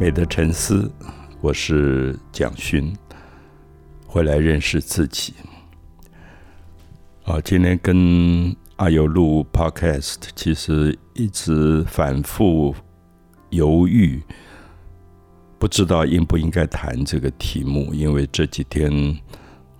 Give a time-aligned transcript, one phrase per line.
[0.00, 0.88] 美的沉思，
[1.40, 2.96] 我是蒋勋，
[4.06, 5.34] 回来认识自己。
[7.24, 12.72] 啊，今天跟阿友录 Podcast，其实一直反复
[13.50, 14.22] 犹豫，
[15.58, 19.18] 不知道应不应该谈这个题目，因为这几天，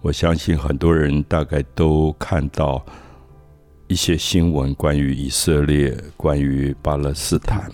[0.00, 2.84] 我相信很多人大概都看到
[3.86, 7.70] 一些新闻，关于以色列，关于巴勒斯坦。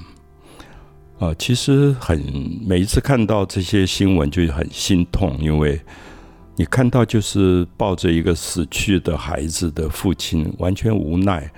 [1.18, 2.18] 啊，其实很
[2.66, 5.80] 每一次看到这些新闻就很心痛，因为
[6.56, 11.50] 你看到就是抱着一个死去的孩子的父亲，完全无奈。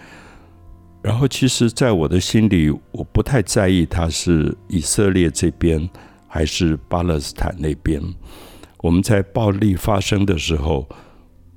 [1.02, 5.88] 然后，其实，在我的心里，我不太在意他是以色列这边
[6.26, 8.02] 还是巴勒斯坦那边。
[8.78, 10.88] 我们在暴力发生的时候，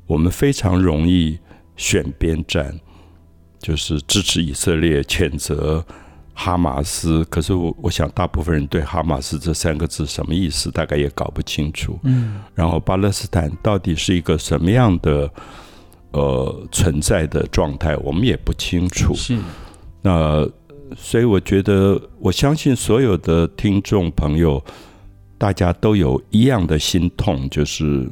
[0.06, 1.40] 我们非常容易
[1.76, 2.80] 选边站，
[3.60, 5.86] 就是支持以色列，谴责。
[6.42, 12.00] 哈马斯，可是我我想，大部分人对哈马斯这三个字什么意思，大概也搞不清楚。
[12.04, 15.30] 嗯，然后巴勒斯坦到底是一个什么样的
[16.12, 19.14] 呃存在的状态，我们也不清楚。
[19.14, 19.38] 是，
[20.02, 20.48] 那
[20.96, 24.64] 所以我觉得，我相信所有的听众朋友，
[25.38, 28.10] 大家都有一样的心痛，就是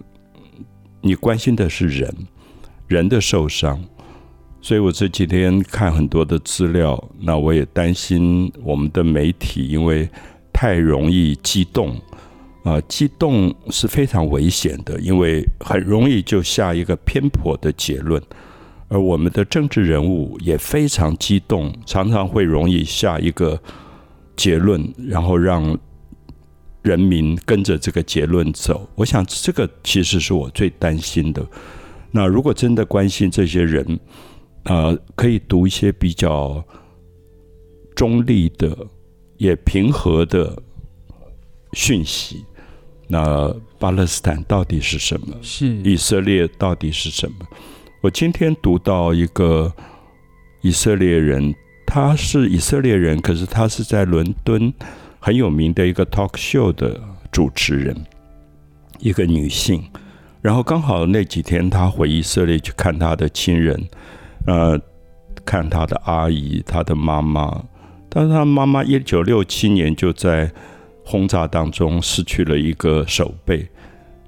[0.99, 2.13] 你关心的是人，
[2.87, 3.81] 人的受伤。
[4.67, 10.05] 所以我这几天看很多的资料，那我也担心我们的媒体，因为
[10.51, 11.97] 太容易激动，
[12.65, 18.21] 啊，激动是非常危险的，因为很容易就下一个偏颇的结论。
[18.89, 23.57] 而我们的政治人物也非常激动，常常会容易下一个
[24.35, 25.79] 结论，然后让
[26.81, 28.85] 人民跟着这个结论走。
[28.95, 31.41] 我想这个其实是我最担心的。
[32.11, 33.97] 那如果真的关心这些人，
[34.67, 36.63] 呃，可以读一些比较
[37.95, 38.77] 中立的、
[39.37, 40.61] 也平和的
[41.71, 42.45] 讯息。
[43.07, 45.37] 那巴勒斯坦到底是什么？
[45.41, 47.47] 是以色列到底是什么？
[48.01, 49.73] 我今天读到一个
[50.61, 51.55] 以色列人，
[51.85, 54.73] 他是以色列人，可是他是在伦敦
[55.19, 56.99] 很有名的一个 talk show 的
[57.31, 57.95] 主持人，
[58.99, 59.81] 一个女性。
[60.41, 63.81] 然后刚好那几天，他回以色列去看他的亲人。
[64.47, 64.79] 呃，
[65.45, 67.65] 看他的阿姨，他的妈妈，
[68.09, 70.49] 但是他妈妈一九六七年就在
[71.05, 73.67] 轰炸当中失去了一个手背，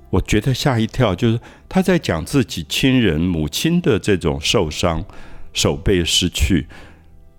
[0.10, 5.04] 我觉得吓一跳，就是他在讲自己亲人母亲的这种受伤，
[5.54, 6.68] 手背失去，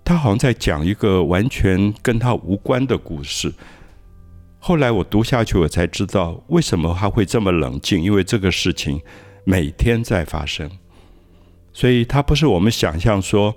[0.03, 3.53] 他好像在讲一个完全跟他无关的故事。
[4.57, 8.99] 后来我读下去，我才知道为什么他会这么冷静，因为这个事情
[9.43, 10.67] 每天在发生。
[11.73, 13.55] 所以，它不是我们想象说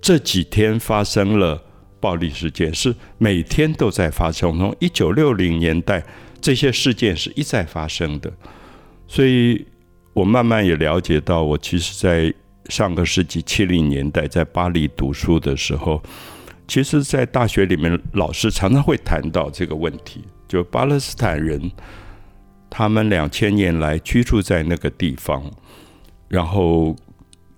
[0.00, 1.62] 这几天发生了
[2.00, 4.56] 暴力事件，是每天都在发生。
[4.58, 6.02] 从一九六零年代，
[6.40, 8.32] 这些事件是一再发生的。
[9.06, 9.66] 所以
[10.14, 12.32] 我慢慢也了解到，我其实，在
[12.70, 16.02] 上个世纪七零年代在巴黎读书的时候，
[16.66, 21.70] 其实，在大学里面，老师常常会谈到这个问题，就巴勒斯坦人，
[22.70, 25.48] 他们两千年来居住在那个地方，
[26.28, 26.96] 然后。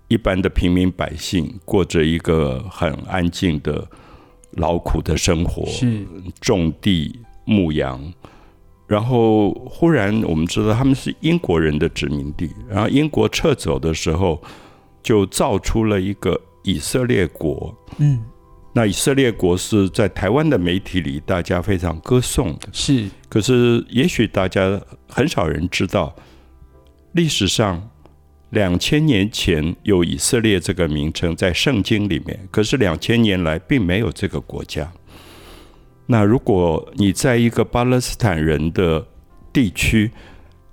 [0.09, 3.87] 一般的平民百姓过着一个很安静的、
[4.53, 6.06] 劳苦的生活，是
[6.41, 8.12] 种地牧羊。
[8.87, 14.41] 然后忽然我们知道他们是英国人的殖民地，然后英国撤走的时候，
[15.03, 17.75] 就造出了一个以色列国。
[17.97, 18.22] 嗯，
[18.75, 23.09] 那以色列国是在台湾的媒体里大家非常歌颂的，是。
[23.31, 24.78] 可是也许大家
[25.09, 26.15] 很少人知道，
[27.12, 27.91] 历史上。
[28.54, 34.91] 两千年前有以色列这个名称在圣经里面，可是两千年来并没有这个国家。
[36.06, 39.06] 那如果你在一个巴勒斯坦人的
[39.53, 40.10] 地区，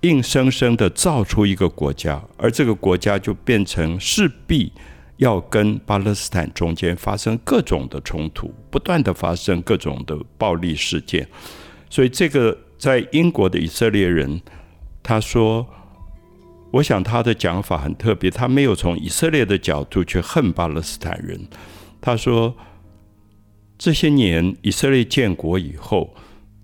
[0.02, 4.72] 硬生生的造出一个国家，而这个国家就变成势必
[5.18, 11.28] 要跟巴勒斯坦中间发生各种的冲突，不断的发生各种的暴力事件。
[11.90, 14.42] 所以这个在英国的以色列人
[15.04, 15.68] 他说。
[16.72, 21.48] 我想他的讲法很特别，他没有从以色列的角度去恨巴勒斯坦人。
[22.00, 22.56] 他说，
[23.78, 26.16] 这些年以色列建国以后，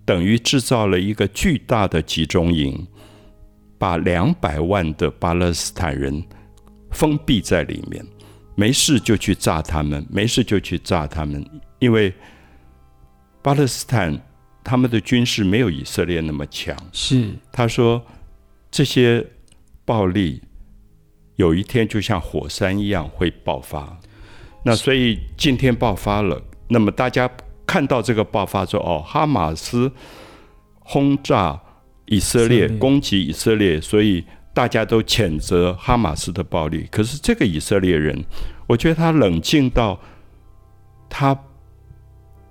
[0.06, 2.88] 等于制造了一个巨大的集中营，
[3.78, 6.24] 把两百万的巴勒斯坦人
[6.92, 8.06] 封闭在里面，
[8.56, 11.46] 没事就去炸他们，没事就去炸他们，
[11.80, 12.14] 因为
[13.42, 14.18] 巴勒斯坦
[14.64, 16.74] 他们的军事没有以色列那么强。
[16.94, 18.02] 是，他说
[18.72, 19.28] 这些。
[19.88, 20.42] 暴力
[21.38, 23.98] 有一天就像火山一样会爆发，
[24.66, 26.42] 那所以今天爆发了。
[26.68, 27.30] 那么大家
[27.66, 29.90] 看到这个爆发说：“哦，哈马斯
[30.80, 31.58] 轰炸
[32.08, 36.86] 以色列、以色列攻击以色列，所以大家都谴责哈马斯的暴力。
[36.92, 38.26] 可是这个以色列人，
[38.68, 39.98] 我觉得他冷静到
[41.08, 41.34] 他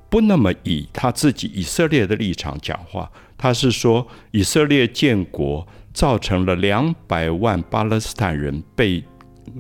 [0.09, 5.67] 不那么以他自己以色列的立场讲话，他是说以色列建国
[5.97, 9.03] 造成了两百万巴勒斯坦人被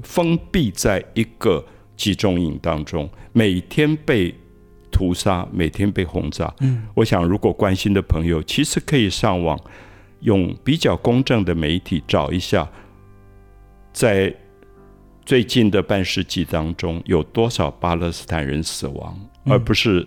[0.03, 1.65] 封闭在一个
[1.97, 4.35] 集中营当中，每天被
[4.93, 6.55] 屠杀，每天被轰炸。
[6.61, 9.59] 嗯，我想如果关心的朋友，其实可以上网
[10.21, 12.69] 用比较公正的媒体找一下，
[13.95, 14.35] 在
[15.25, 20.07] 最近的半世纪当中有多少巴勒斯坦人死亡，而不是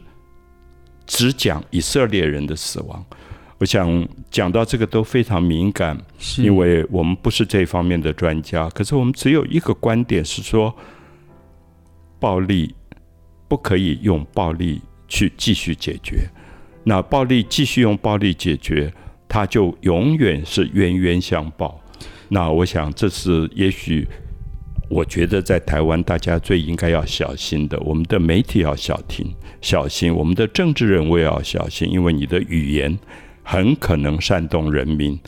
[1.07, 3.03] 只讲以色列人的死亡。
[3.59, 10.73] 我想讲到这个都非常敏感，是因为我们不是这方面的专家，可是我们只有一个观点是说，
[12.19, 12.73] 暴力
[13.49, 16.29] 不可以用暴力去继续解决。
[16.85, 18.93] 那暴力继续用暴力解决，
[19.27, 21.79] 它就永远是冤冤相报。
[22.29, 24.07] 那我想，这是也许
[24.89, 32.97] 我觉得在台湾大家最应该要小心的，我们的媒体要小心小心，我们的政治人物也要小心，因为你的语言
[33.49, 35.19] 很可能煽动人民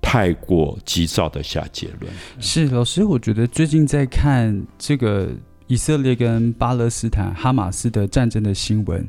[0.00, 2.10] 太过急躁的下结论。
[2.40, 5.28] 是老师，我觉得最近在看这个
[5.66, 9.06] 以色列跟巴勒斯坦哈马斯的战争的新闻，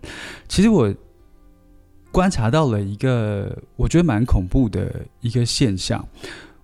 [0.50, 0.94] 其实我
[2.12, 6.06] 观察到了一个我觉得蛮恐怖的一个现象。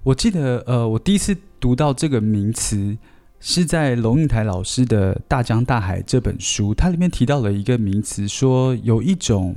[0.04, 2.98] 我记得，呃，我第一次读到这个名词
[3.40, 9.56] 是在龙应台老师的《大江大海》这本书，它里面提到了一个名词，说有一种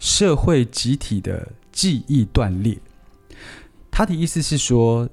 [0.00, 2.78] 社会集体的记忆断裂。
[3.90, 5.08] 他的意思是说，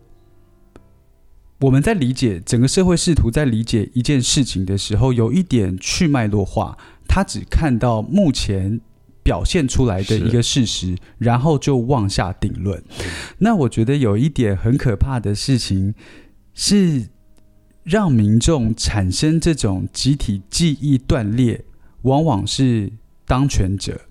[1.60, 8.80] 我们在理解整个社会试图在理解一件事情的时候，有一点去脉络化，他只看到目前
[9.22, 12.82] 表现出来的一个事实，然后就妄下定论。
[13.40, 15.94] 那我觉得有一点很可怕的事情
[16.54, 17.10] 是，
[17.84, 21.66] 让民众产生这种集体记忆断裂，
[22.04, 22.92] 往往是
[23.26, 24.02] 当权者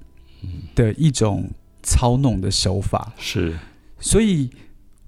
[0.75, 1.51] 的一种
[1.83, 3.13] 操弄的手法。
[3.19, 3.57] 是
[3.99, 4.51] 所以，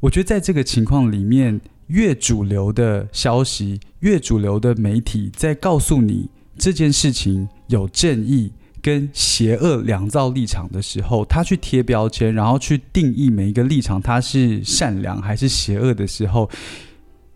[0.01, 16.49] 我觉得在这个情况里面，越主流的消息，越主流的媒体在告诉你这件事情有正义跟邪恶两造立场的时候，他去贴标签，然后去定义每一个立场他是善良还是邪恶的时候，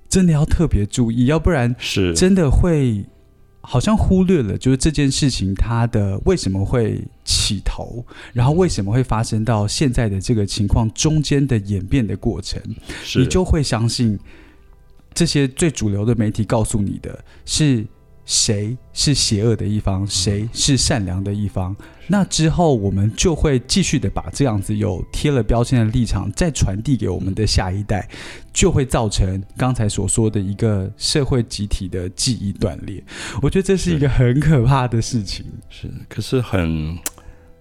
[0.08, 3.04] 真的要特别注意，要不然是真的会
[3.70, 12.62] 好像忽略了，就是这件事情它的为什么会起头，然后为什么会发生到现在的这个情况中间的演变的过程，
[13.16, 14.18] 你就会相信
[15.12, 17.84] 这些最主流的媒体告诉你的是
[18.28, 21.74] 谁是邪恶的一方，谁是善良的一方。
[22.06, 28.06] 那之后，我们就会继续的把这样子有贴了标签的立场再传递给我们的下一代，
[28.52, 33.02] 就会造成刚才所说的一个社会集体的记忆断裂。
[33.40, 35.46] 我觉得这是一个很可怕的事情。
[35.70, 36.98] 是，可是很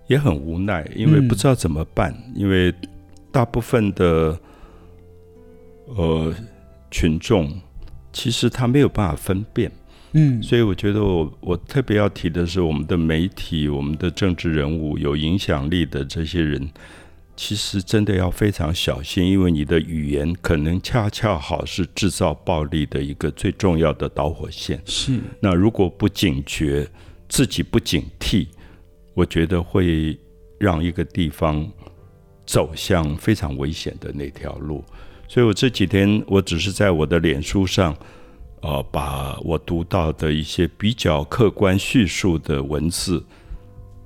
[0.08, 2.76] 也很无奈，因为嗯不知道怎么办，因为
[3.32, 4.38] 大部分的
[5.86, 6.36] 呃
[6.92, 7.58] 群众
[8.12, 9.72] 其实他没有办法分辨，
[10.20, 16.68] 嗯，所以我觉得我我特别要提的是，我们的媒体、我们的政治人物、有影响力的这些人，
[17.36, 24.82] 其实真的要非常小心，因为你的语言可能恰恰好是制造暴力的一个最重要的导火线。
[24.86, 26.88] 是那如果不警觉，
[27.30, 28.48] 自己不警惕，
[29.14, 30.18] 我觉得会
[30.58, 31.70] 让一个地方
[32.44, 34.84] 走向非常危险的那条路。
[35.28, 37.96] 所以我这几天，我只是在我的脸书上，
[38.62, 43.24] 呃，把我读到的一些比较客观叙述的文字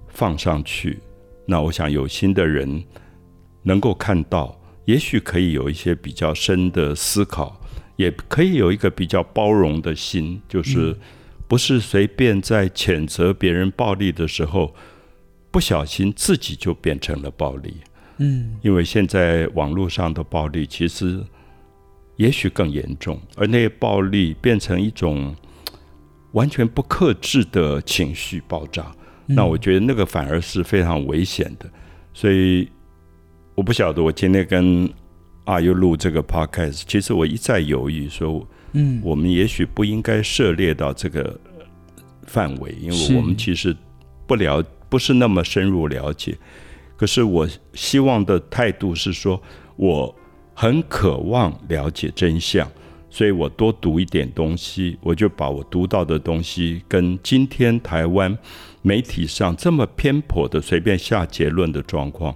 [0.10, 1.00] 放上去。
[1.46, 2.84] 那我想有心的人
[3.63, 7.60] 能够看到，也许可以有一些比较深的思考，
[7.96, 10.96] 也可以有一个比较包容的心，就是
[11.48, 14.75] 不是随便在谴责别人暴力的时候，
[15.50, 17.75] 不小心自己就变成了暴力。
[18.17, 21.24] 嗯因为现在网络上的暴力其实
[22.22, 25.36] 也许更严重，而那些暴力变成一种
[26.34, 28.92] 完全不克制的情绪爆炸，
[29.25, 31.68] 那我觉得那个反而是非常危险的。
[32.13, 32.70] 所以
[33.56, 34.88] 我不晓得，我今天跟
[35.46, 41.24] 阿优录这个 podcast，其实我一再犹豫说，嗯我们也许不应该涉猎到这个
[41.58, 41.66] 呃
[42.28, 43.75] 范围，因为我们其实
[44.28, 46.38] 不了，不是那么深入了解。
[46.96, 49.42] 可是我希望的态度是说，
[49.75, 50.16] 我
[50.53, 52.70] 很渴望了解真相，
[53.10, 58.38] 所以我多读一点东西，我就把我读到的东西跟今天台湾
[58.81, 62.36] 媒体上这么偏颇的随便下结论的状况，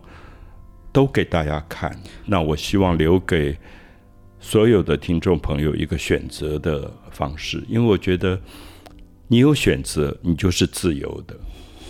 [0.92, 1.96] 都给大家看。
[2.26, 3.56] 那我希望留给
[4.40, 8.40] 所有的听众朋友一个选择的方式，因为我觉得
[9.28, 11.36] 你有选择，你就是自由的。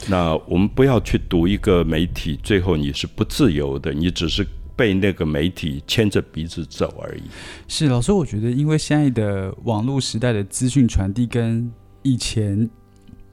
[0.08, 7.24] 那我们不要去读一个媒体，最后你是不自由的，你只是被那个媒体牵着鼻子走而已。
[7.68, 11.72] 是老师，我觉得因为现在的网络时代的资讯传递跟
[12.04, 12.70] 以前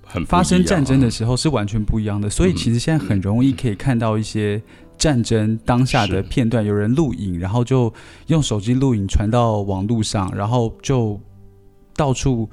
[0.05, 4.63] 很发生战争的啊时候是完全不一样的，所以其实现在很容易可以看到一些
[4.97, 7.93] 战争当下的片段，有人录影，然后就
[8.29, 11.19] 用手机录影传到网络上，然后就
[11.97, 12.49] 到处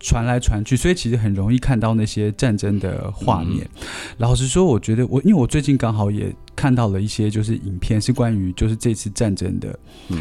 [0.00, 3.68] 传来传去，所以其实很容易看到那些战争的画面。
[4.16, 10.18] 老实说，我觉得我因为我最近刚好也看到了一些就是影片，是关于就是这次战争的，嗯，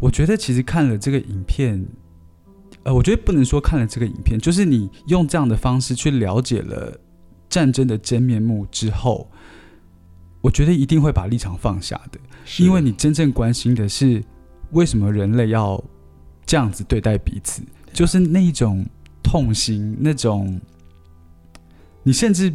[0.00, 1.86] 我觉得其实看了这个影片，
[2.82, 6.98] 呃，我觉得不能说看了这个影片，就是你用这样的方式去了解了
[7.50, 9.30] 战争的真面目之后，
[10.40, 12.18] 我觉得一定会把立场放下的，
[12.64, 14.24] 因为你真正关心的是
[14.70, 15.78] 为什么人类要
[16.46, 17.60] 这样子对待彼此，
[17.92, 18.82] 就是那一种
[19.22, 20.58] 痛心，那种
[22.02, 22.50] 你甚至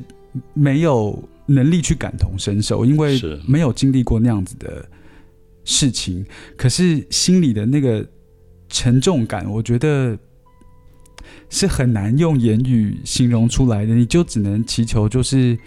[0.56, 1.24] 没有
[1.54, 4.88] 能力去感同身受，因为是没有经历过那样子的
[5.64, 6.26] 事情，
[6.58, 8.06] 可是心里的那个
[8.70, 10.18] 沉重感，我觉得
[11.50, 13.94] 是很难用言语形容出来的。
[13.94, 15.58] 你就只能祈求，就是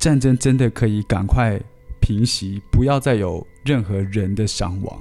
[0.00, 1.60] 战争真的可以赶快
[2.00, 5.00] 平息，不要再有任何人的伤亡。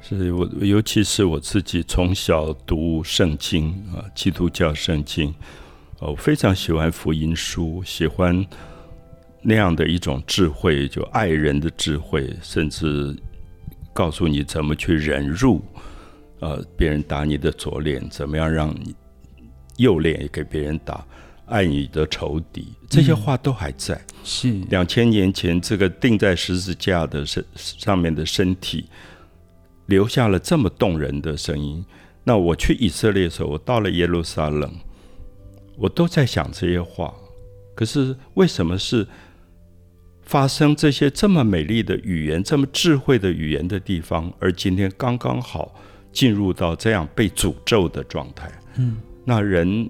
[0.00, 5.34] 是我，尤其是我自己从小读圣经啊，基督教圣经，
[5.98, 8.44] 呃，我非常喜欢福音书，喜欢
[9.46, 13.14] 那样的一种智慧，就爱人的智慧，甚至
[13.92, 15.62] 告诉你怎么去忍辱，
[16.40, 18.94] 呃，别人打你的左脸，怎么样让你
[19.76, 21.06] 右脸也给别人打，
[21.44, 24.00] 爱你的仇敌，这些话都还在。
[24.24, 28.88] 是，两千年前，这个钉在十字架的身上面的身体，
[29.86, 31.84] 留下了这么动人的声音。
[32.24, 34.72] 那我去以色列的时候，我到了耶路撒冷，
[35.76, 37.12] 我都在想这些话。
[37.74, 39.06] 可是为什么是
[40.24, 45.74] 发生这些这么美丽的语言、这么智慧的语言的地方，而今天刚刚好
[46.12, 48.50] 进入到这样被诅咒的状态？
[48.76, 49.88] 嗯，那人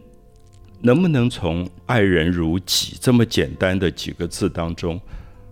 [0.80, 5.00] 能不能从“爱人如己”这么简单的几个字当中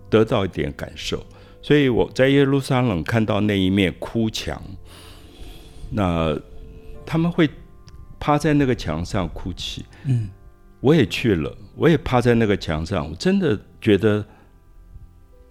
[0.09, 1.25] 得到一点感受？
[1.61, 4.61] 所以我在耶路撒冷看到那一面哭墙，
[5.89, 6.37] 那
[7.05, 7.49] 他们会
[8.19, 9.85] 趴在那个墙上哭泣。
[10.05, 10.29] 嗯，
[10.81, 14.23] 我也去了，我也趴在那个墙上，我真的觉得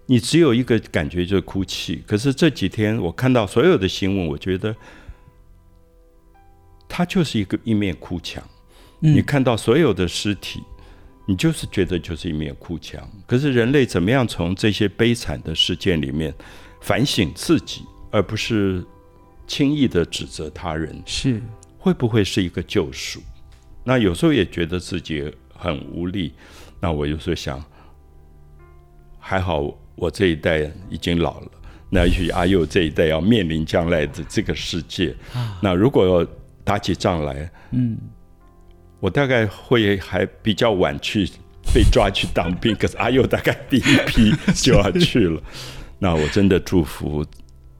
[0.05, 2.03] 你只有一个感觉就是哭泣。
[2.05, 4.75] 可是这几天我看到所有的新闻，我觉得
[6.87, 8.43] 它就是一个一面哭墙。
[9.01, 10.63] 嗯你看到所有的尸体，
[11.25, 13.05] 你就是觉得就是一面哭墙。
[13.27, 16.33] 可是人类怎么样从这些悲惨的事件里面
[16.79, 17.81] 反省自己，
[18.11, 18.81] 而不是
[19.45, 21.41] 轻易的指责他人，是，
[21.77, 23.21] 会不会是一个救赎？
[23.83, 26.33] 那有时候也觉得自己很无力。
[26.79, 27.61] 那我有时候想，
[29.19, 31.47] 还好我这一代已经老了。
[31.89, 35.15] 那也许阿佑这一代要面临将来的这个世界。
[35.61, 36.25] 那如果
[36.63, 37.97] 打起仗来，嗯，
[38.99, 41.29] 我大概会还比较晚去
[41.73, 45.41] 被抓去当兵，可是阿佑大概第一批就要去了。
[45.99, 47.23] 那我真的祝福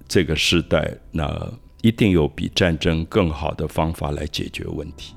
[0.08, 1.52] 这个时代，那
[1.82, 5.16] 一定有比战争更好的方法来解决问题。